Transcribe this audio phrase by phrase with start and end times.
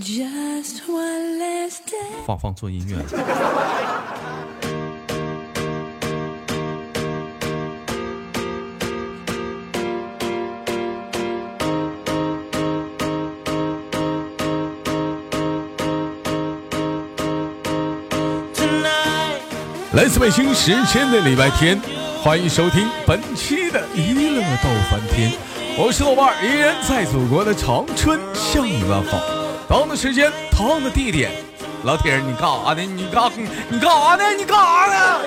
[0.00, 2.24] Just one last day.
[2.24, 2.96] 放放错音乐。
[19.94, 21.80] 来自北京时间的礼拜天，
[22.22, 25.32] 欢迎收听本期的娱乐逗翻天，
[25.76, 29.37] 我是豆瓣，依然在祖国的长春向你问好。
[29.68, 31.30] 同样的时间，同样的地点，
[31.84, 32.82] 老铁，你干啥呢？
[32.82, 33.30] 你干
[33.68, 34.34] 你干啥呢？
[34.34, 35.20] 你干啥呢？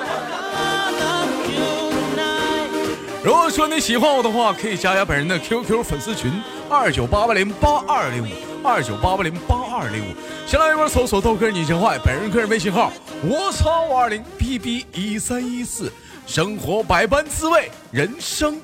[3.24, 6.34] 如果说你喜欢我的话，可以加加本人的 QQ 粉丝群
[6.68, 8.30] 二九八八零八二零五
[8.68, 10.08] 二九八八零八二零五，
[10.48, 15.94] 先来一波搜索豆哥你真坏，本人个人微信号我操五二零 bb 一三一四，
[16.26, 18.60] 生活百般滋味，人生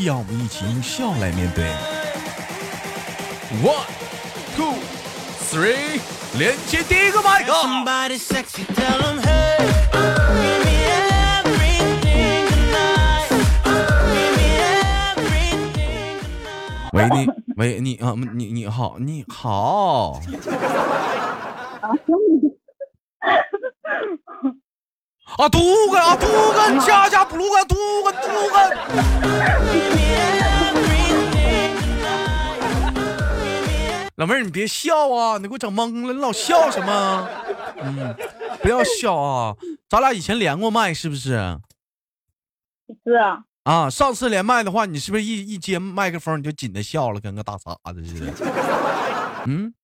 [0.00, 1.66] 要我们一起用笑来面对。
[3.62, 3.86] One
[4.56, 4.74] two
[5.52, 6.00] three，
[6.38, 7.52] 连接第一个麦克。
[16.94, 20.18] 喂你，喂你啊，你你好，你好。
[25.36, 28.58] 啊，杜根啊，杜根，家家不鲁根，杜根杜根。
[34.22, 37.28] 老妹儿，你别笑啊，你给我整懵了，你老笑什么？
[37.82, 38.14] 嗯，
[38.62, 39.56] 不要笑啊，
[39.88, 41.58] 咱俩以前连过麦是不是？
[43.04, 43.42] 是啊。
[43.64, 48.32] 啊，上次连麦的话，你是不是一一接麦克风你就紧的笑了，跟个大傻子似的？
[49.48, 49.74] 嗯，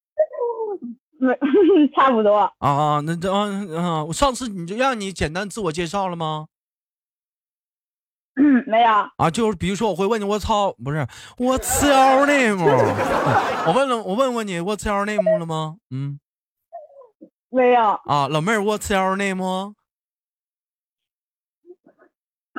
[1.19, 1.35] 没，
[1.97, 2.37] 差不多。
[2.37, 3.33] 啊啊，那这
[3.77, 6.47] 啊，我上次你就让你简单自我介绍了吗？
[8.39, 8.91] 嗯，没有。
[9.17, 10.99] 啊，就是比如说我会问你，我操，不是
[11.39, 12.65] 我 your name，
[13.67, 15.77] 我问了，我问过你，我 your name 了吗？
[15.91, 16.21] 嗯，
[17.51, 18.01] 没有。
[18.05, 19.75] 啊，老妹儿，我 your name，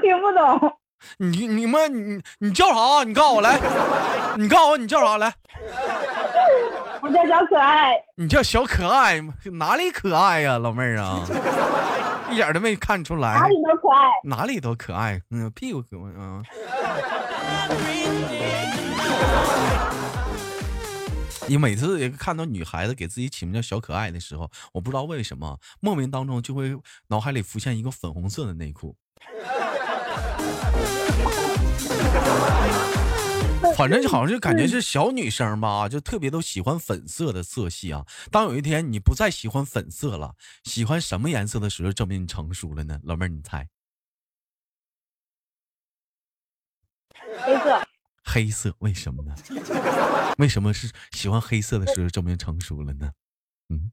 [0.01, 0.77] 听不懂。
[1.17, 3.03] 你你们你你叫啥？
[3.05, 3.57] 你告诉我来，
[4.37, 5.33] 你告诉我你叫啥来？
[7.01, 7.93] 我叫小可爱。
[8.15, 9.21] 你叫小可爱
[9.53, 11.25] 哪里可爱呀，老妹儿啊？
[12.31, 13.33] 一点都没看出来。
[13.35, 14.09] 哪里都可爱。
[14.23, 15.21] 哪里都可爱。
[15.31, 16.43] 嗯，屁股可爱啊。
[21.47, 26.77] 你每次也看到女孩子给自己起名叫小可爱的时候，我不知道为什么，莫名当中就会
[27.07, 28.95] 脑海里浮现一个粉红色的内裤。
[33.75, 38.05] 反正就好像就感觉是小女生吧，就特别都喜欢粉色的色系啊。
[38.31, 42.99] 当有一天你不再喜欢粉色了，喜欢什么颜色的时候，证明你成熟了呢？
[43.03, 43.67] 老妹儿，你猜？
[47.41, 47.87] 黑色。
[48.23, 48.73] 黑色？
[48.79, 49.35] 为什么呢？
[50.37, 53.11] 为什么是喜欢黑色的时候证明成熟了呢？
[53.69, 53.91] 嗯，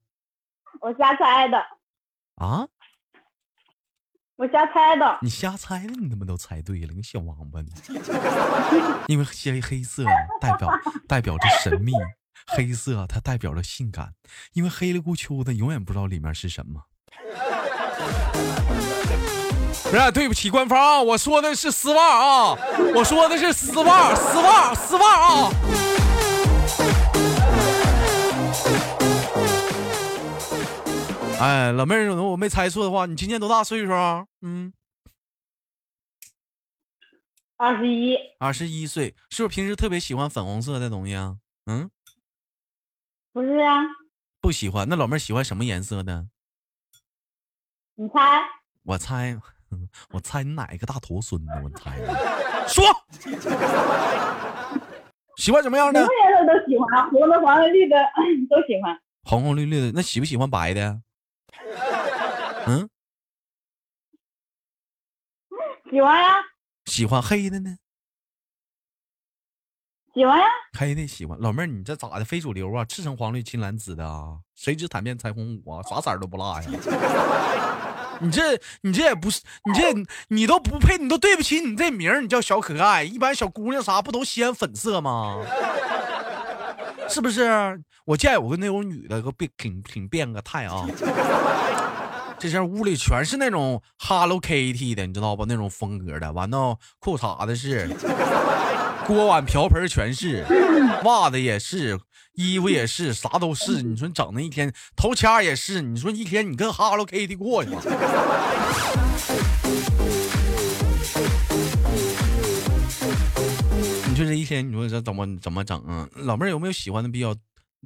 [0.81, 1.59] 我瞎猜的。
[2.37, 2.69] 啊？
[4.37, 7.59] 我瞎猜的，你瞎猜的，你他妈都猜对了，你小王八！
[9.09, 10.05] 因为黑黑色
[10.39, 10.69] 代表
[11.09, 11.93] 代表着神秘，
[12.49, 14.11] 黑色它代表着性感，
[14.53, 16.83] 因为黑里咕秋的，永远不知道里面是什么。
[19.85, 22.59] 不是，对不起，官方啊，我说的是丝袜啊，
[22.95, 25.51] 我说的是丝袜，丝袜，丝袜啊。
[31.39, 34.27] 哎，老妹儿，我没猜错的话，你今年多大岁数啊？
[34.41, 34.73] 嗯，
[37.59, 38.17] 二十一。
[38.39, 41.37] 二十一岁，是不是平时特别喜欢粉红色的东西啊？
[41.67, 41.91] 嗯，
[43.33, 43.83] 不是啊。
[44.41, 44.89] 不喜欢。
[44.89, 46.27] 那老妹儿喜欢什么颜色的？
[47.97, 48.41] 你猜。
[48.85, 49.39] 我猜，
[50.13, 51.53] 我猜你哪个大头孙子？
[51.63, 51.99] 我猜。
[52.67, 52.85] 说。
[55.37, 56.01] 喜欢什么样的？
[56.01, 57.97] 什么颜色都喜欢，红的、黄的、绿的
[58.49, 58.99] 都喜欢。
[59.25, 61.03] 红红绿绿的，那喜不喜欢白的？
[62.69, 62.89] 嗯，
[65.91, 66.35] 喜欢呀。
[66.87, 67.77] 喜欢黑的呢？
[70.15, 70.47] 喜欢呀。
[70.79, 71.39] 黑的喜欢。
[71.39, 72.25] 老妹儿，你这咋的？
[72.25, 72.85] 非主流啊？
[72.85, 74.39] 赤橙黄绿青蓝紫的啊？
[74.55, 75.83] 谁知坦面彩虹五啊？
[75.83, 76.69] 啥色都不落呀？
[78.21, 79.93] 你这你这也不是，你这
[80.29, 82.23] 你都不配，你都对不起你这名儿。
[82.23, 85.45] 你叫小可爱，一般小姑娘啥不都喜欢粉色吗？
[87.09, 87.83] 是不是？
[88.07, 90.87] 我见有个那种女的，个变挺挺变个态啊。
[92.39, 95.47] 这身屋里全是那种 Hello Kitty 的，你知道不？
[95.47, 97.89] 那种风格的，完了裤衩子是，
[99.07, 100.45] 锅碗瓢盆全是，
[101.05, 101.99] 袜子也是，
[102.35, 103.81] 衣服也是，啥都是。
[103.81, 105.81] 你说整那一天，头掐也是。
[105.81, 107.81] 你说一天你跟 Hello Kitty 过去吗？
[114.09, 116.07] 你说这一天，你说这怎么怎么整啊？
[116.15, 117.35] 老妹儿有没有喜欢的比较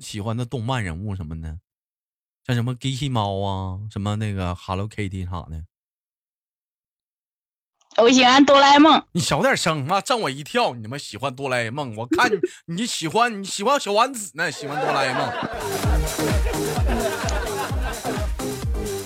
[0.00, 1.56] 喜欢的动漫人物什么的，
[2.46, 5.64] 像什么机器猫啊，什么那个 Hello Kitty 啥的。
[7.96, 9.04] 我喜欢哆啦 A 梦。
[9.12, 10.74] 你小点声，妈震我一跳！
[10.74, 11.94] 你他妈喜欢哆啦 A 梦？
[11.96, 15.28] 我看你你喜欢你喜欢小丸子呢，喜欢哆啦 A 梦。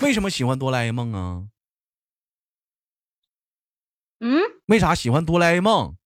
[0.03, 1.49] 为什么喜欢哆啦 A 梦啊？
[4.21, 5.97] 嗯，为啥喜欢哆啦 A 梦？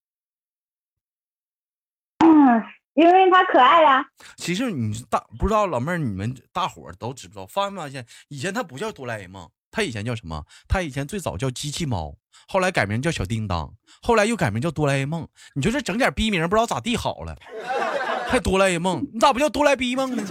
[2.98, 4.04] 因为它可爱呀。
[4.36, 7.46] 其实你大不知道老妹儿，你们大伙儿都知不知道？
[7.46, 10.44] 发没发现以前它不叫哆啦 A 梦，它以前叫什么？
[10.66, 12.16] 它以前最早叫机器猫，
[12.48, 13.72] 后来改名叫小叮当，
[14.02, 15.28] 后来又改名叫哆啦 A 梦。
[15.54, 17.36] 你就这整点逼名，不知道咋地好了，
[18.28, 20.24] 还哆啦 A 梦，你咋不叫哆啦 A 梦呢？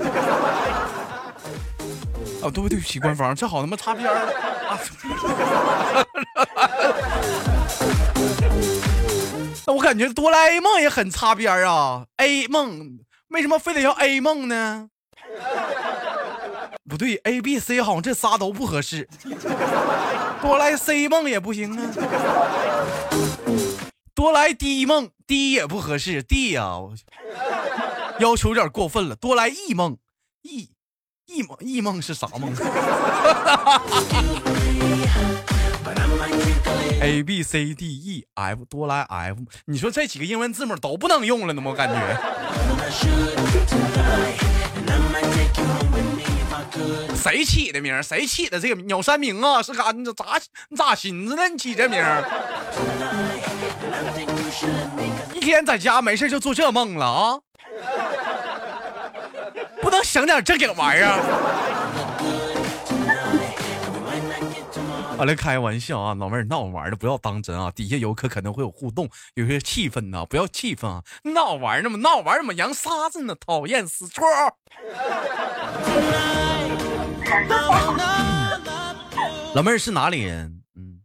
[2.44, 4.30] 啊，对不对不起，官方，这好他妈擦边了
[4.68, 4.78] 啊！
[9.88, 13.00] 感觉哆啦 A 梦也很擦边啊，A 梦
[13.30, 14.90] 为什么非得要 A 梦呢？
[16.90, 19.08] 不对，A、B、C 好像这仨都不合适，
[20.42, 21.94] 哆来 C 梦也不行啊，
[24.14, 26.80] 哆来 D 梦 D 也不合适，D 呀、
[28.20, 29.98] 要求有点过分了，哆来 E 梦
[30.42, 30.70] E
[31.28, 32.54] E 梦 E 梦是啥梦？
[37.02, 41.62] ？A B C D E F 多来 F，你说这几个英文字母都不能用了呢？
[41.66, 41.96] 我感觉。
[47.16, 48.02] 谁起的名？
[48.02, 49.62] 谁起的这个鸟山明啊？
[49.62, 51.50] 是干你咋你咋寻思的？
[51.50, 52.04] 你起这名？
[55.34, 57.40] 一天在家没事就做这梦了啊？
[59.82, 61.18] 不能想点正经玩意儿？
[65.18, 73.36] 好了，开玩笑啊，老妹儿闹玩的不要当真啊，底下游客可能会有互动，有些气氛呐、不要气愤啊，闹玩呢嘛，闹玩怎么扬沙子呢？
[73.36, 74.24] 讨厌死戳！
[79.56, 80.62] 老妹儿是哪里人？
[80.76, 81.02] 嗯，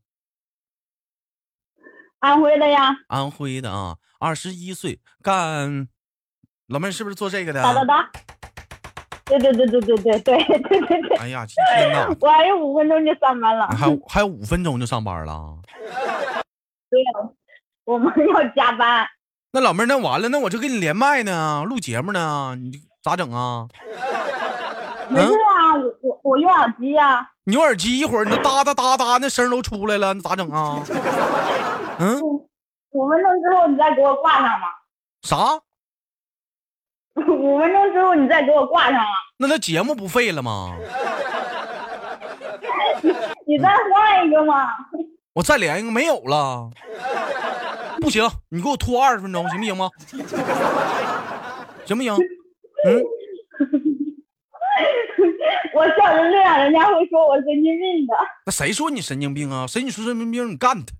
[2.18, 5.88] 安徽的呀，安徽的啊，二十一岁，干。
[6.66, 7.62] 老妹儿是不是做这个的？
[7.62, 8.10] 哒哒哒。
[9.38, 11.16] 对对对对对对对对对对。
[11.22, 13.66] 哎呀，今天哪，我还有五分钟就上班了。
[13.68, 15.56] 还有还有五分钟就上班了。
[16.90, 17.30] 对呀，
[17.84, 19.06] 我们要加班。
[19.52, 23.68] 那老妹儿，那完了，那我就跟你连麦呢，录节目呢，你咋整啊？
[25.08, 27.28] 没事啊，我我我用耳机呀。
[27.44, 30.82] 你用耳机，一会儿你那哒哒哒哒那声都出来了，那咋整啊？
[31.98, 32.48] 嗯，五
[32.92, 34.66] 五分钟之后你再给我挂上吧。
[35.22, 35.60] 啥？
[37.28, 39.06] 五分钟之后你再给我挂上啊。
[39.38, 40.74] 那那节目不废了吗？
[43.46, 44.68] 你再换一个嘛。
[45.34, 46.70] 我再连一个，没有了。
[48.00, 49.88] 不行，你给我拖二十分钟，行不行吗？
[51.84, 52.12] 行不行？
[52.84, 53.02] 嗯，
[55.74, 58.14] 我笑成这样，人家会说我神经病的。
[58.46, 59.66] 那谁说你神经病啊？
[59.66, 60.50] 谁你说神经病？
[60.50, 60.92] 你干他！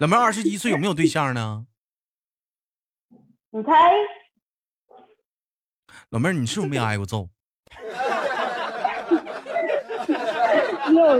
[0.00, 1.64] 老妹儿二十一岁，有没有对象呢？
[3.50, 3.92] 你猜？
[6.16, 7.28] 老妹儿，你是不是没挨过揍？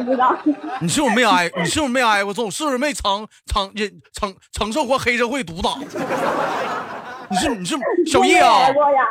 [0.06, 0.34] 知道。
[0.80, 1.50] 你是不是没挨？
[1.58, 2.50] 你是不是没挨过揍？
[2.50, 5.76] 是不是没承承忍承承受过黑社会毒打？
[7.28, 7.76] 你是你是
[8.10, 8.68] 小叶啊？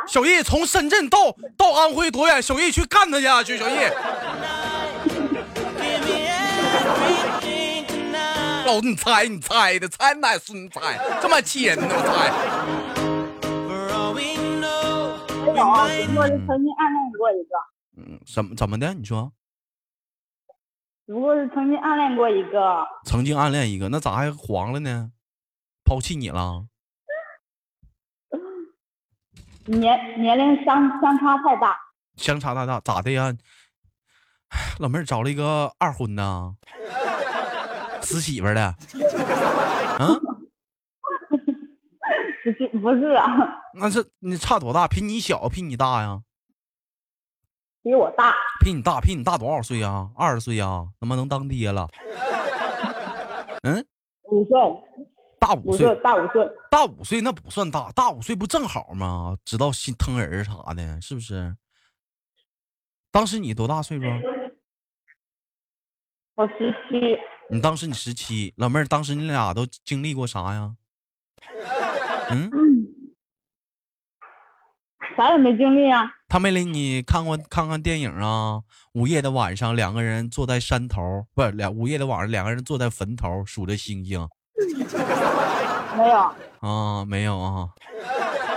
[0.08, 1.18] 小叶从深圳到
[1.56, 2.42] 到安徽多远？
[2.42, 3.92] 小叶去干他去，去小叶。
[8.66, 10.98] 老子你猜你猜的，猜哪是你猜？
[11.22, 11.86] 这么气人呢？
[11.88, 12.32] 我猜。
[15.56, 17.56] 没有，只不过是曾经暗恋过一个，
[17.96, 18.92] 嗯，怎么怎么的？
[18.94, 19.32] 你说
[21.06, 22.86] 只不过是曾经暗恋过一个。
[23.04, 25.12] 曾经暗恋一个，那咋还黄了呢？
[25.84, 26.66] 抛弃你了？
[29.66, 31.76] 年年龄相相差太大，
[32.16, 33.34] 相差太大，咋的呀？
[34.78, 36.54] 老妹儿找了一个二婚呐，
[38.00, 38.74] 死媳妇儿的，
[39.98, 40.20] 嗯，
[42.46, 43.26] 不是 不是啊，
[43.74, 44.86] 那是你差多大？
[44.86, 46.22] 比你小，比你大呀？
[47.82, 48.32] 比我大，
[48.64, 50.08] 比你大，比你大多少岁呀？
[50.14, 50.86] 二十岁呀？
[51.00, 51.88] 他妈能当爹了？
[53.64, 53.84] 嗯，
[54.30, 54.52] 五岁，
[55.40, 59.36] 大五岁，，大五岁，大五岁那不算大，大五岁不正好吗？
[59.44, 61.56] 知道心疼人儿啥的，是不是？
[63.10, 64.04] 当时你多大岁数？
[66.36, 67.18] 我十七，
[67.50, 70.76] 你当时你十七，老妹儿，当时你俩都经历过啥呀？
[72.30, 72.50] 嗯，
[75.16, 78.60] 啥也没经历啊，他没领你看过看看电影啊？
[78.92, 84.26] 午夜的晚上，两个人坐在山头，不是两午夜的晚上，两个人坐在坟头数着星星
[85.96, 87.04] 没有，啊？
[87.04, 87.68] 没有啊？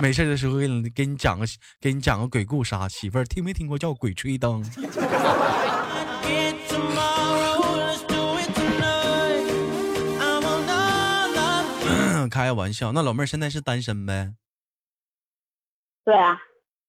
[0.02, 1.46] 没事的时候给你给你讲个
[1.80, 4.64] 给你讲个鬼故事啊，媳妇儿听没听过叫鬼吹灯？
[12.30, 14.32] 开个玩笑，那老妹儿现在是单身呗？
[16.04, 16.38] 对啊，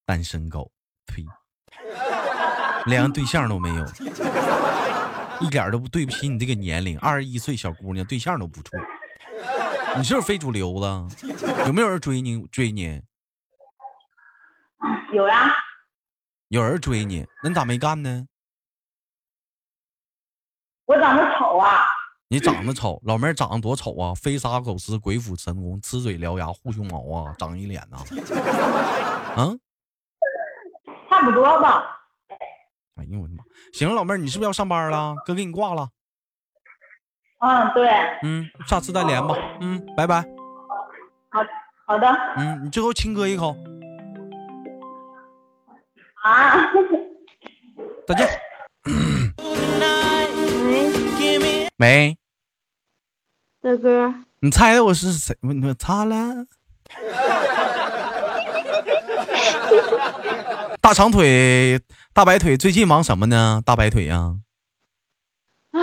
[0.06, 0.72] 单身狗，
[1.06, 1.26] 呸，
[2.86, 3.86] 连个对象都没有，
[5.42, 8.78] 一点都不对不起你这个年龄，二十一岁小姑娘，对象都不处。
[9.98, 11.28] 你是不是非主流子？
[11.68, 12.42] 有没有人追你？
[12.48, 13.02] 追你？
[15.12, 15.54] 有呀。
[16.48, 18.26] 有人追你，那你咋没干呢？
[20.86, 21.86] 我长得丑啊。
[22.32, 24.16] 你长得丑，老妹儿长得多丑啊！
[24.16, 27.98] 飞沙走石，鬼斧神工，呲嘴獠牙，护胸毛啊，长一脸呐。
[29.36, 29.60] 嗯，
[31.10, 32.00] 差不多吧。
[32.96, 33.44] 哎呦我的妈！
[33.74, 35.14] 行了，老妹儿，你是不是要上班了？
[35.26, 35.90] 哥给你挂了。
[37.40, 37.90] 嗯，对。
[38.24, 39.36] 嗯，下次再连吧。
[39.60, 40.22] 嗯，拜拜。
[41.32, 41.44] 好
[41.86, 42.08] 好的。
[42.38, 43.54] 嗯，你最后亲哥一口。
[46.24, 46.56] 啊。
[48.08, 48.26] 再见。
[51.78, 52.18] 喂。
[53.64, 55.38] 大哥，你猜我是谁？
[55.42, 56.16] 我擦了。
[60.82, 61.80] 大长腿，
[62.12, 63.62] 大白腿，最近忙什么呢？
[63.64, 64.34] 大白腿呀。
[65.74, 65.80] 哎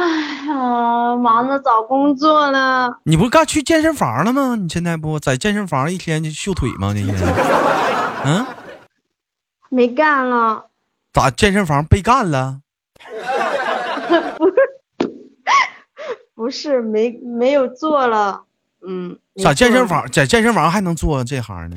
[0.48, 2.90] 呀，忙着找工作呢。
[3.04, 4.56] 你不是刚去健身房了吗？
[4.56, 6.92] 你现在不在健身房一天就秀腿吗？
[6.92, 7.14] 那天，
[8.24, 8.44] 嗯，
[9.70, 10.66] 没干了。
[11.12, 12.60] 咋健身房被干了？
[14.36, 14.44] 不
[16.50, 18.42] 是没没有做了，
[18.86, 19.18] 嗯。
[19.42, 21.76] 咋健身房在健身房还能做这行呢？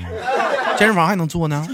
[0.78, 1.66] 健身房还能做呢？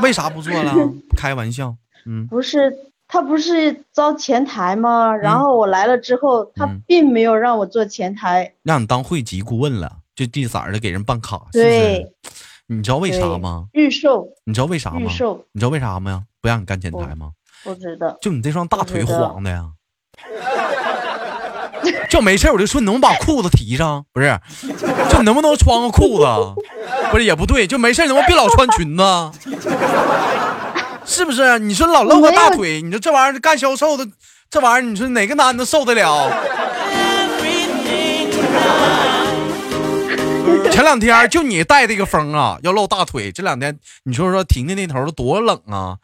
[0.00, 0.74] 为啥不做了？
[1.16, 2.26] 开玩笑，嗯。
[2.26, 2.72] 不是
[3.06, 5.14] 他不是招前台吗？
[5.14, 12.12] 然后我来了之后，他并没有让我做前台，让你当会籍顾问了，就地色的给人办卡，对。
[12.66, 13.66] 你知道为啥吗？
[13.72, 14.26] 预售。
[14.44, 15.00] 你知道为啥吗？
[15.00, 15.44] 预售。
[15.52, 16.24] 你知道为啥吗？
[16.40, 17.32] 不让你干前台吗？
[17.62, 18.16] 不知道。
[18.20, 19.66] 就你这双大腿晃的呀。
[22.14, 24.04] 就没事，我就说你能不能把裤子提上？
[24.12, 24.38] 不是，
[25.10, 26.26] 就能不能穿个裤子？
[27.10, 29.02] 不是也不对，就没事，能不能别老穿裙子？
[31.04, 31.58] 是不是？
[31.58, 34.06] 你说老露个大腿，你说这玩意儿干销售的，
[34.48, 36.30] 这玩意儿你说哪个男的受得了？
[40.70, 43.32] 前两天就你带这个风啊，要露大腿。
[43.32, 45.96] 这两天你说说婷婷那头多冷啊，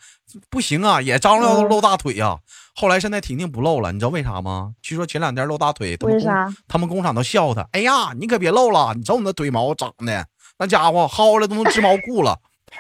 [0.51, 2.39] 不行啊，也张罗要露大腿呀。
[2.81, 4.71] 后来现在婷婷不露了，你知道为啥吗？
[4.81, 6.51] 据说前两天露大腿，为啥？
[6.67, 7.69] 他们工厂都笑他。
[7.73, 10.25] 哎呀，你可别露了，你瞅你那腿毛长的，
[10.59, 12.39] 那家伙薅了都能织毛裤了。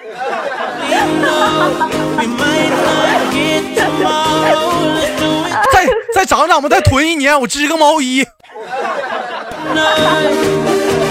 [5.70, 8.24] 再再长长吧，再囤一年，我织个毛衣。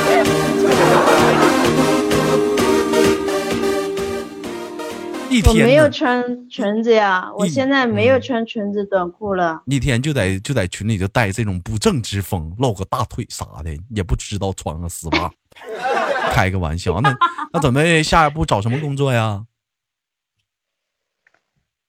[5.47, 9.61] 我没有穿裙子呀，我现在没有穿裙子短裤了。
[9.65, 15.31] 一天就在就在群里就带这种不正之风，露个大腿啥的，也不知道穿个丝袜。
[16.33, 17.15] 开个玩笑，那
[17.51, 19.43] 那准备下一步找什么工作呀？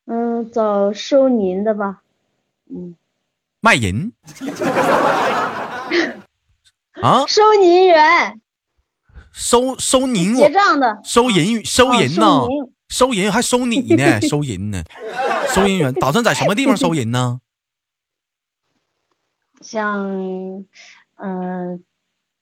[0.06, 2.02] 嗯，找收银的吧。
[2.70, 2.96] 嗯，
[3.60, 4.12] 卖淫？
[7.00, 7.24] 啊？
[7.26, 8.40] 收银员？
[9.32, 10.34] 收收银？
[10.34, 10.98] 结账的？
[11.04, 12.46] 收银收银呢？
[12.90, 14.84] 收银还收你呢， 收银呢，
[15.54, 17.40] 收银员打算在什么地方收银呢？
[19.62, 20.06] 像，
[21.16, 21.82] 嗯，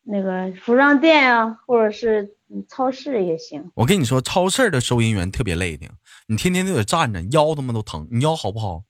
[0.03, 2.35] 那个服装店啊，或者是
[2.69, 3.71] 超市也行。
[3.75, 5.87] 我跟你说，超市的收银员特别累的，
[6.27, 8.09] 你天天都得站着，腰他妈都疼。
[8.11, 8.83] 你腰好不好？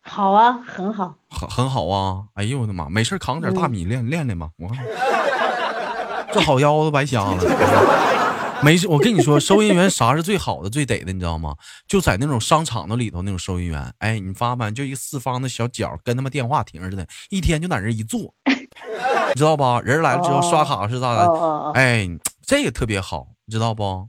[0.00, 2.24] 好啊，很好，很很好啊！
[2.34, 4.84] 哎呦我的妈，没事扛点大米练练练吧，我看
[6.32, 7.38] 这好腰子白瞎了。
[8.64, 11.54] 没事，我跟你说，收银员啥是最好的、最得的，你知道吗？
[11.88, 14.70] 就在那种商场的里头那种收银员，哎，你发没？
[14.70, 19.80] 就一个四方的小角，跟他妈电话亭似的，一天就在那一坐， 你知道吧？
[19.84, 21.72] 人来了之后刷卡是咋的？
[21.74, 22.08] 哎，
[22.46, 24.08] 这个特别好，你知道不？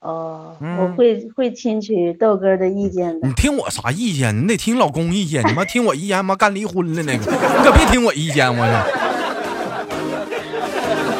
[0.00, 3.28] 哦，我会会听取豆哥的意见的。
[3.28, 4.36] 你听我啥意见？
[4.42, 5.46] 你得听老公意见。
[5.46, 8.84] 你妈听我意见，妈干离婚了那个，你可别听我意见，我操！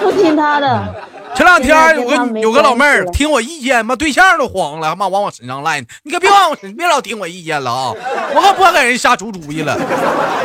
[0.02, 1.12] 不听他的。
[1.35, 5.87] 前两天有个有个老妹儿听我意见，妈对象都黄了，妈往我身上赖呢。
[6.03, 7.93] 你可别往我身，别老听我意见了啊！
[8.35, 9.77] 我可不敢给人瞎出主意了，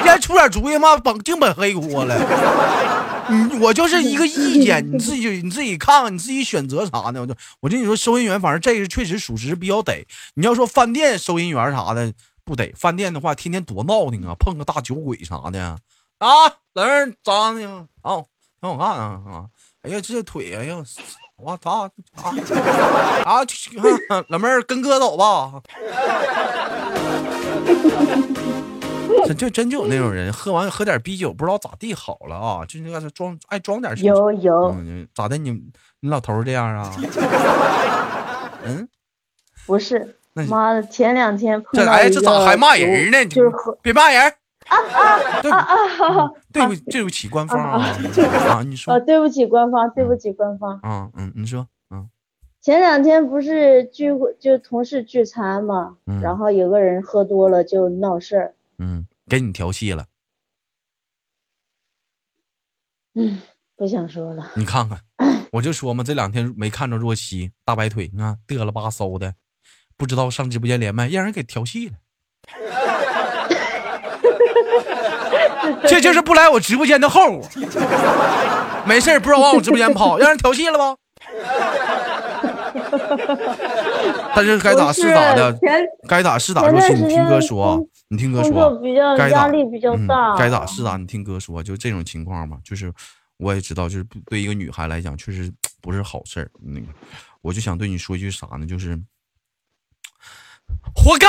[0.06, 2.16] 人出点主意，妈本净本黑锅了。
[3.30, 7.20] 你我就是一个意见，你自己你自己看看，你自己选择啥呢？
[7.22, 10.06] 我就我跟你说，收银员反正这个确实属实比较得。
[10.36, 12.14] 你要说饭店收银员啥的
[12.46, 15.78] 不得，饭店的话天天多闹腾啊，碰个大酒鬼啥的啊。
[16.74, 18.26] 老妹儿早上好，
[18.62, 19.46] 挺好看啊啊！
[19.88, 20.76] 哎呀，这腿，哎呀，
[21.38, 21.92] 我操啊
[23.24, 23.42] 啊！
[24.28, 25.62] 老妹儿跟哥走吧。
[29.26, 35.38] 这就真就有那种人，喝完喝点啤酒，不知道咋地好了啊，就那个装爱装点有有，嗯，咋的？
[35.38, 35.52] 你
[36.02, 36.94] 你老头这样啊？
[38.66, 38.88] 嗯，
[39.66, 43.26] 不是妈的，前两天碰这咋个还骂人呢？
[43.28, 43.52] 就是
[43.82, 44.34] 别骂人！
[44.68, 47.86] 啊啊啊啊对不对不起官方啊
[48.50, 48.64] 啊！
[48.64, 49.00] 你说啊！
[49.00, 50.80] 对不起官方，对不起官方。
[50.82, 52.10] 啊嗯，你说嗯
[52.62, 60.06] 前两天不是聚会，就同事聚餐嘛，嗯然后有个人喝多了就闹事儿，嗯，给你调戏了，
[63.16, 63.42] 嗯，
[63.76, 64.52] 不想说了。
[64.56, 65.00] 你看看，
[65.54, 69.36] 我就说嘛，这两天没看着若曦大白腿，你看嘚了吧嗖的，
[69.96, 71.96] 不知道上直播间连麦，让人给调戏了。
[75.88, 77.48] 这就是不来我直播间的后果。
[78.86, 80.96] 没事儿不知道往我直播间跑，让人调戏了吧？
[84.36, 85.58] 但是该咋是咋的
[86.08, 86.62] 该咋是咋。
[86.62, 87.78] 前若曦，你听哥说啊，
[88.10, 92.92] 你听哥工说作比较该咋压力比较嗯大，该咋是咋，你听哥说，就这种情况嘛，就是
[93.38, 96.50] 我也知道，就是对一个女孩来讲，确实不是好事儿。
[96.62, 96.86] 那个，
[97.42, 98.66] 我就想对你说一句啥呢？
[98.66, 98.98] 就是
[100.94, 101.28] 活该，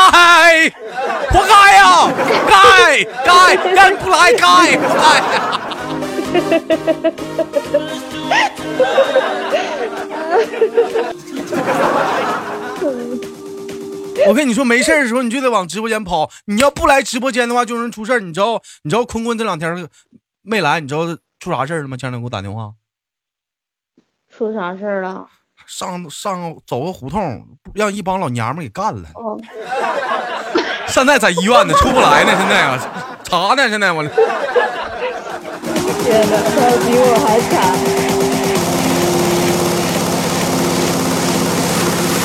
[1.30, 2.10] 活该呀，
[2.48, 5.12] 该该，让人不来该，活该。
[14.26, 16.28] 我跟你说，没事的时候你就得往直播间跑。
[16.46, 18.20] 你要不来直播间的话，就容易出事儿。
[18.20, 19.88] 你知道，你知道坤坤这两天
[20.42, 21.06] 没来，你知道
[21.38, 21.96] 出啥事儿了吗？
[21.96, 22.72] 前两天给我打电话，
[24.28, 25.28] 出啥事儿了？
[25.68, 29.08] 上上走个胡同，让一帮老娘们给干了。
[29.14, 29.38] 哦，
[30.88, 32.32] 现在在医院呢，出不来呢。
[32.38, 32.78] 现在啊，
[33.22, 33.68] 查呢。
[33.68, 34.02] 现在我
[36.02, 37.52] 天哪，他比我还惨。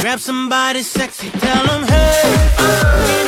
[0.02, 3.23] Grab somebody sexy, tell them hey.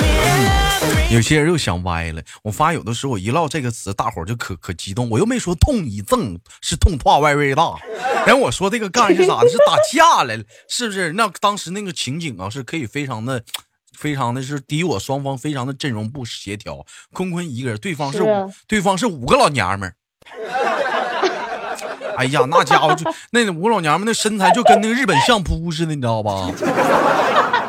[1.10, 2.22] 有些人又想歪了。
[2.44, 5.10] 我发现有的时候我一唠这个词，大伙儿就可可激动。
[5.10, 7.76] 我又没说痛一赠是痛怕歪歪大，
[8.26, 9.50] 然后我说这个干是咋的？
[9.50, 11.14] 是打架来了，是不是？
[11.14, 13.44] 那当时那个情景啊，是可以非常的。
[13.98, 19.96] 非常的是敌我双方非常的阵容不协调，坤坤一个人，对方是五对方是五个老娘们儿。
[22.20, 26.52] 哎呀，那家伙就那五个老娘们那身材就跟那个日本相扑似的，你知道吧？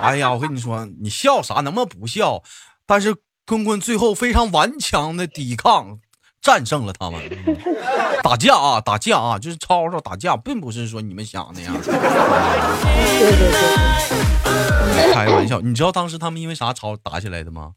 [0.03, 1.61] 哎呀，我跟你说，你笑啥？
[1.61, 2.43] 能不能不笑？
[2.87, 5.99] 但是坤坤最后非常顽强的抵抗，
[6.41, 7.21] 战胜了他们。
[7.47, 7.57] 嗯
[8.23, 11.73] 打架啊，打架啊，就是吵吵打架，并不是说你们想那样。
[11.81, 11.93] 对
[13.37, 13.53] 对
[14.95, 17.75] 对，开玩笑，你知道当时他们因为啥吵打起来的吗？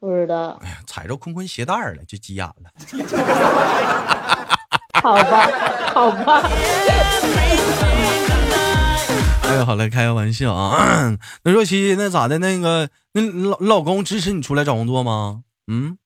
[0.00, 2.54] 不知道，哎呀，踩着坤坤鞋带儿了，就急眼了。
[5.02, 5.50] 好吧，
[5.92, 6.48] 好吧。
[9.48, 11.16] 哎呀，好了，开个玩笑啊。
[11.42, 12.38] 那若曦，那咋的？
[12.38, 15.42] 那个，那老老公支持你出来找工作吗？
[15.66, 15.96] 嗯，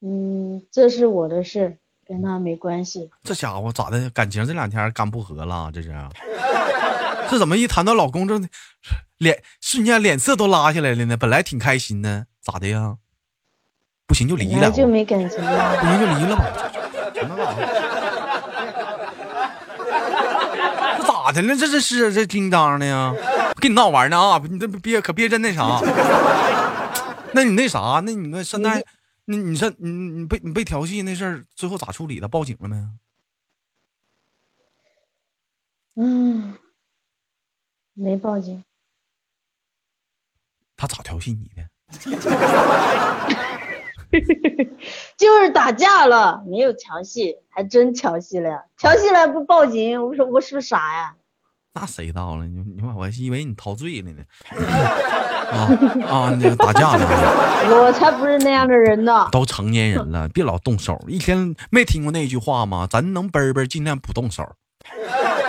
[0.00, 3.08] 嗯，这是我的事，跟他没关系。
[3.22, 4.10] 这家伙咋的？
[4.10, 5.70] 感情这两天干不和了？
[5.72, 5.94] 这是？
[7.30, 8.40] 这怎么一谈到老公，这
[9.18, 11.16] 脸瞬间脸色都拉下来了呢？
[11.16, 12.96] 本来挺开心的，咋的呀？
[14.08, 15.76] 不行就离了，就没感情了。
[15.80, 16.44] 不行就离了吧。
[17.14, 17.62] 这那干啥？
[20.98, 21.56] 这咋的了？
[21.56, 23.12] 这这是这叮当的呀？
[23.60, 24.40] 跟你闹玩呢啊！
[24.48, 25.80] 你这别可别真那啥。
[27.34, 28.00] 那你那啥？
[28.04, 28.84] 那你那现在，
[29.24, 32.28] 那你这你你被你被调戏那事儿，最后咋处理的？
[32.28, 32.76] 报警了没？
[35.96, 36.54] 嗯，
[37.94, 38.62] 没报警。
[40.76, 41.68] 他咋调戏你的？
[45.16, 48.62] 就是打架了，没有调戏，还真调戏了呀！
[48.78, 51.14] 调戏了不报警，我说我是不是傻呀？
[51.74, 52.46] 那谁到了？
[52.46, 54.22] 你你妈，我还以为你陶醉了呢。
[55.46, 55.70] 啊
[56.08, 56.36] 啊！
[56.40, 57.06] 那个打架了，
[57.80, 59.28] 我才不是那样的人呢！
[59.30, 60.98] 都成年人了，别老动手。
[61.06, 62.86] 一天没听过那句话吗？
[62.90, 64.44] 咱能奔奔，尽量不动手。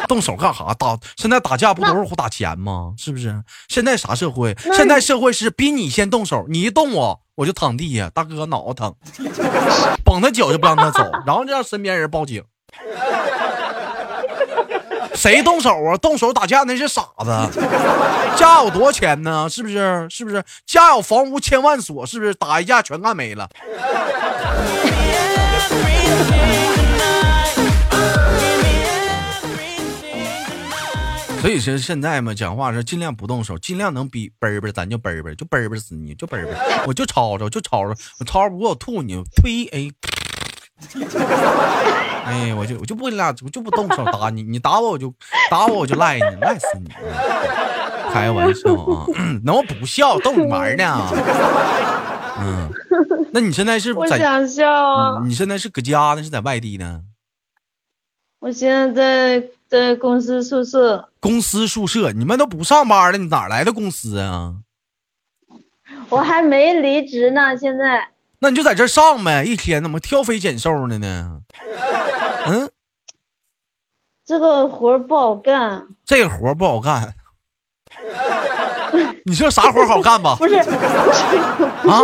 [0.08, 0.74] 动手干啥？
[0.76, 2.94] 打现在打架不都是打钱吗？
[2.98, 3.44] 是不是？
[3.70, 4.56] 现在啥社会？
[4.74, 8.92] 现在社会是逼你先动手，你一动我我就躺地下，大哥脑子疼，
[10.04, 12.44] 绑他脚就不让他走，然后就让身边人报警。
[15.14, 15.96] 谁动手啊？
[15.98, 17.30] 动手打架那是傻子。
[18.36, 19.48] 家有多少钱呢？
[19.48, 20.08] 是不是？
[20.10, 20.44] 是不是？
[20.66, 22.34] 家有房屋千万所，是不是？
[22.34, 23.48] 打一架全干没了。
[31.40, 39.66] 所以说现在嘛，讲话是尽量不动手，尽量能逼奔奔，咱就奔奔，就奔奔死你，就奔奔，我就吵吵，就吵吵，我吵不过我吐你，呸！
[39.72, 39.90] 哎，
[42.26, 45.14] 哎，我就我就不跟你俩，我就不动手打你，你打我我就
[45.50, 46.90] 打我我就赖你，赖死你！
[48.12, 49.06] 开玩笑啊，
[49.44, 51.10] 那我不笑，逗你玩呢。
[52.40, 52.70] 嗯，
[53.32, 54.00] 那你现在是在？
[54.00, 55.20] 我想笑啊！
[55.20, 57.02] 嗯你现在是搁家呢，是在外地呢？
[58.40, 58.92] 我现在
[59.40, 64.56] 在在公司宿舍，公司宿舍，你们都不上班了，你哪来的公司啊？
[66.08, 67.58] 我还没离职呢。
[67.58, 68.08] 现在
[68.40, 71.42] 那你就在这上呗，一天怎么挑肥拣瘦的呢？
[72.48, 72.72] 嗯，
[74.26, 77.14] 这个活不好干，这个活不好干。
[79.26, 80.36] 你说啥活好干吧？
[80.40, 82.00] 不是不是，啊，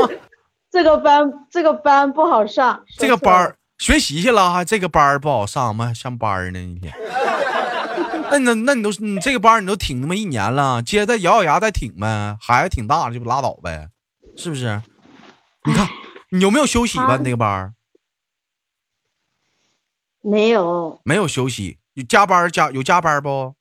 [0.69, 5.85] 这个班这个班不好上，这个班儿学习去了，还这个班儿不好上吗？
[5.85, 6.93] 还上班呢一天。
[8.31, 13.89] 那那那你都你这个班你都挺他妈一年了，接着再咬咬牙再挺呗，孩子挺大了就拉倒呗，
[14.35, 14.81] 是不是？
[15.65, 15.87] 你看
[16.31, 17.05] 你有没有休息吧？
[17.05, 17.73] 啊你那个班
[20.21, 23.55] 没有，没有休息，有加班加有加班不？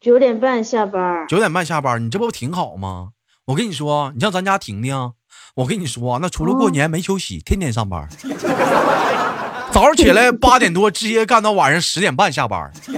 [0.00, 1.26] 九点半下班儿。
[1.28, 3.12] 九点半下班，你这不挺好吗？
[3.46, 5.12] 我跟你说，你像咱家婷婷，
[5.54, 8.08] 我跟你说，那除了过年没休息，天天上班。
[9.72, 12.70] 早上起来八点多，直接干到晚上十点半下班。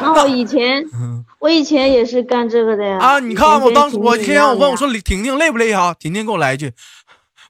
[0.00, 0.82] 那我以前
[1.38, 2.96] 我以前也是干这个的呀。
[2.98, 5.94] 啊，你看我当时我天天天我问我说婷婷累不累啊？
[5.98, 6.72] 婷婷给我来一句，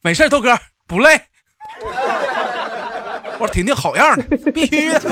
[0.02, 1.20] 没事儿，豆哥不累。
[3.38, 5.00] 我说婷婷好样的，必须的。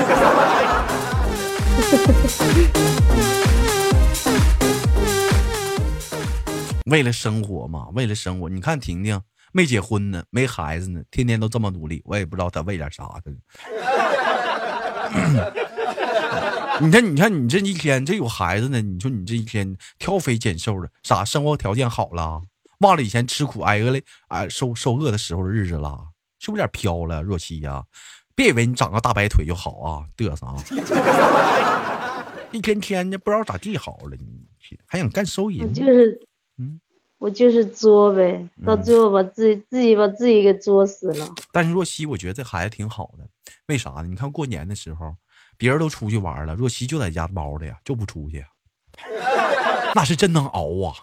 [6.87, 13.31] 为了生活嘛，为了生活，你看婷婷没结婚呢，没孩子呢，天天都这么努力，我也不知道他为点啥的。
[16.79, 22.39] 你看，你看，你这一天这有孩子呢，你说你这一天挑肥拣瘦的，啥生活条件好了，
[22.79, 25.97] 忘了以前吃苦挨饿嘞，哎，受受饿的时候的日子了，
[26.39, 27.23] 是不是有点飘了？
[27.23, 27.83] 若曦呀、
[28.35, 30.63] 别以为你长个大白腿就好啊，嘚瑟啊！
[32.51, 34.27] 一天天的不知道咋地好了，你
[34.85, 35.73] 还想干收银？
[35.73, 36.19] 就是，嗯
[37.19, 41.27] 我就是作呗，到最后把自己自己把自己给作死了。
[41.51, 43.27] 但是若曦，我觉得这孩子挺好的，
[43.67, 44.03] 为啥呢？
[44.03, 45.15] 你看过年的时候，
[45.57, 48.45] 别人都出去玩了，若曦就在家猫的呀，就不出去，
[49.95, 50.93] 那是真能熬啊！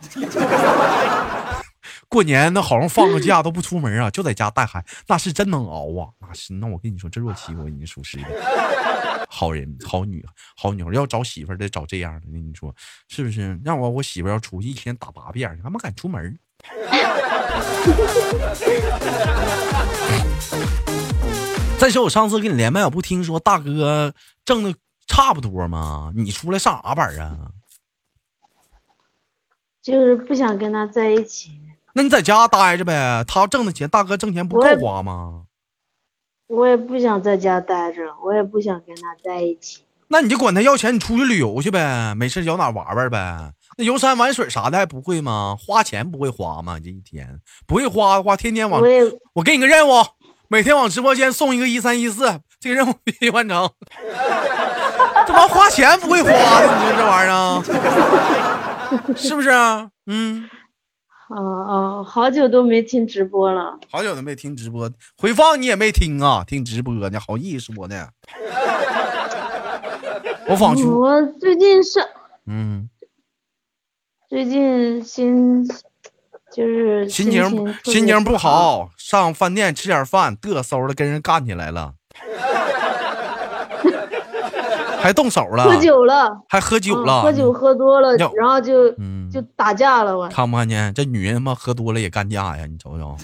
[2.15, 6.07] 过年那好像放个假都不出门啊，就在家带孩，那是真能熬啊！
[6.21, 10.25] 那是，那我跟你说，这若琪我已经属实的好人、好女、
[10.57, 12.73] 好女孩，要找媳妇儿得找这样的，你说
[13.09, 13.59] 是不是？
[13.65, 16.39] 让我我媳妇儿要出去一天打八遍，你还没敢出门。
[21.81, 24.73] 再说我上次跟你连麦，我不听说大哥挣的
[25.09, 26.13] 差不多吗？
[26.15, 27.51] 你出来上啥班啊？
[29.83, 31.59] 就是不想跟他在一起，
[31.95, 35.45] 那你在家待着呗，他挣的钱，大哥挣钱不够花吗？
[36.49, 39.83] 我也不想在家待着，我也不想跟他在一起。
[40.09, 43.53] 那你就管他要钱，你出去旅游去呗，没事摇哪玩玩呗。
[43.79, 45.57] 那游山玩水啥的还不会吗？
[45.59, 46.79] 花钱不会花吗？
[46.79, 48.89] 这一天不会花的话，天天往我
[49.35, 49.93] 我给你个任务，
[50.49, 53.71] 每天往直播间送一个一三一四，这个任务必须完成。
[55.27, 57.63] 这玩意花钱不会花的，你说这玩意儿啊，
[59.17, 59.89] 是不是啊？
[60.07, 60.49] 嗯，
[61.35, 63.79] 啊啊，好久都没听直播了。
[63.91, 68.09] 好久都没听直播，回放你也没听啊，听直播呢，好意思我呢。
[70.47, 72.05] 我仿佛，我最近上
[72.47, 72.89] 嗯，
[74.29, 75.67] 最近心
[76.53, 81.95] 就是心情心情不，好，上饭店吃点饭，嘚嗖的跟人干起来了，
[85.01, 90.17] 还动手了，喝酒了，还喝酒了，嗯喝酒喝多了，然后就嗯就打架了。
[90.17, 90.95] 我看不看见？
[90.95, 92.65] 这女人他妈喝多了也干架呀！
[92.67, 93.17] 你瞅瞅，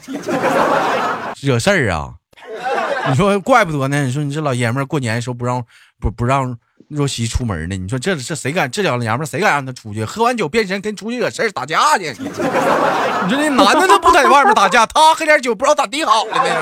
[1.41, 2.13] 惹事儿啊！
[3.09, 4.03] 你说怪不得呢？
[4.05, 5.65] 你说你这老爷们儿过年的时候不让
[6.01, 7.77] 不不让若曦出门呢？
[7.77, 8.69] 你说这这谁敢？
[8.69, 10.05] 这两娘们儿谁敢让她出去？
[10.05, 12.13] 喝完酒变身跟出去惹事儿打架去？
[12.19, 12.29] 你
[13.31, 16.53] 说那男的都不在外面打架，他喝点酒不知道咋地好了呢？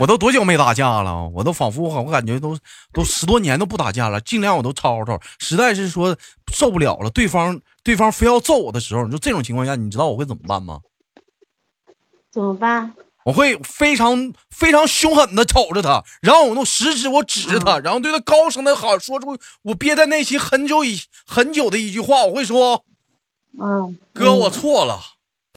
[0.00, 1.28] 我都多久没打架了？
[1.28, 2.56] 我都仿佛我我感觉都
[2.90, 5.20] 都十多年都不打架了，尽量我都吵吵。
[5.38, 6.16] 实在是说
[6.50, 10.80] 受不了了，对方对方非要揍我的时候，你说这种情况下，你知道我会怎么办吗？
[12.32, 12.94] 怎么办？
[13.26, 22.82] 我会非常非常凶狠的瞅着他，然后我用食指我指着他，然后对他高声的喊，说出我憋在内心很久以很久的一句话，我会说
[23.60, 24.98] 嗯，：“哥，我错了。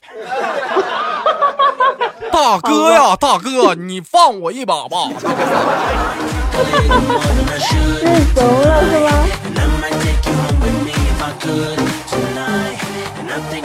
[2.32, 5.08] ”大哥呀，大哥，你放我一把吧！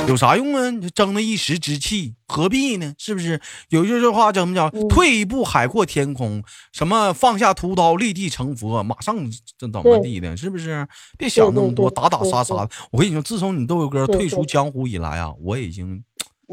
[0.08, 0.72] 有啥用啊？
[0.72, 2.96] 你争那一时之气，何必呢？
[2.98, 3.40] 是不是？
[3.70, 4.68] 有句这话怎么讲？
[4.74, 6.44] 嗯退一步海阔天空，
[6.74, 9.16] 什么放下屠刀立地成佛，马上
[9.58, 10.36] 这怎么地的？
[10.36, 10.88] 是不是？
[11.18, 12.70] 别想那么多，打打杀杀的。
[12.92, 16.04] 我跟你说，自从你豆豆哥退出江湖以来啊，我已经嗯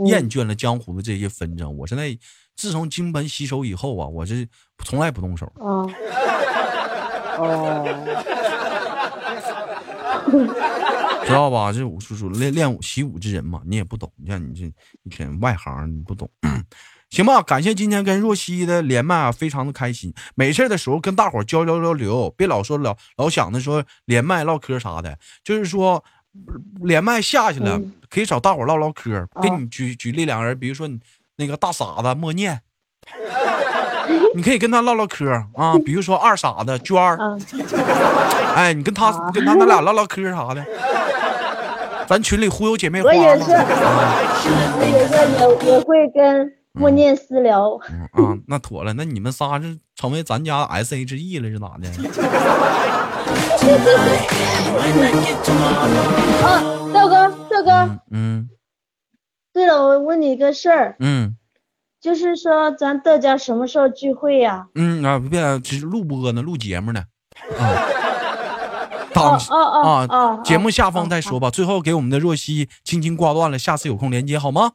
[0.05, 1.77] 厌倦了江湖的这些纷争。
[1.77, 2.17] 我现在
[2.55, 4.47] 自从金盆洗手以后啊，我是
[4.85, 5.51] 从来不动手。
[11.27, 11.73] 知道吧？
[11.73, 14.13] 这武术术练练武习武之人嘛，你也不懂。
[14.17, 16.31] 你看你这一天外行，你不懂。
[17.11, 20.13] 行吧，感谢今天跟若曦的连麦啊，非常的开心。
[20.35, 26.05] 没事的时候跟大伙儿交交交流，别老说老老想着说连麦唠嗑啥的，就是说
[26.83, 29.27] 连麦下去了，嗯可以找大伙唠唠嗑。
[29.43, 30.99] 给啊你举举例两个人，比如说你
[31.37, 32.61] 那个大傻子默念，
[34.35, 35.77] 你可以跟他唠唠嗑啊。
[35.85, 37.37] 比如说二傻子娟儿，啊，
[38.55, 40.65] 哎，你跟他啊跟他那俩唠唠嗑啥的，
[42.07, 43.17] 咱群里忽悠姐妹花嘛。
[43.19, 45.15] 我也是，我也是
[45.67, 47.79] 也也会跟默念私聊。
[47.91, 51.89] 嗯啊，那妥了，那你们仨是成为咱家 S H E 了是咋的？
[56.45, 56.63] 啊，
[56.93, 58.49] 豆哥，豆哥，嗯
[59.53, 61.37] 对了，我问你个事儿，嗯
[62.01, 64.67] 就是说咱豆家什么时候聚会呀？
[64.75, 67.05] 嗯啊，别，只是录播呢，录节目呢。
[67.59, 67.65] 啊，
[69.15, 71.51] 哦当哦哦啊，哦，节目下方再哦说吧。
[71.51, 74.73] 最后给我们的若曦轻轻挂断了，下次有空连接好吗？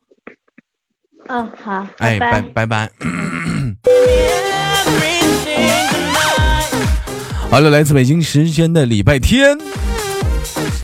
[1.34, 2.92] 嗯，好，哎，拜拜拜拜。
[7.50, 9.58] 好了，来自北京时间的礼拜天，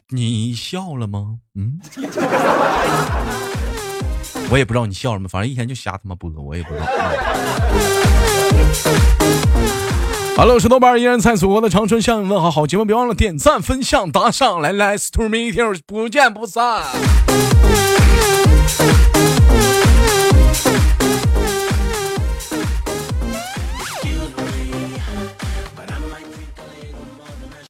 [0.07, 1.39] 你笑了吗？
[1.55, 1.77] 嗯，
[4.49, 6.85] 我也不知道你笑什么，反正一天就瞎他妈播，我也不知道。
[10.37, 12.49] 好了，我是豆瓣，依然在祖国的长春向你问好。
[12.49, 16.83] 好节目别忘了点赞、分享、打赏，来来，to meet you，不见不散。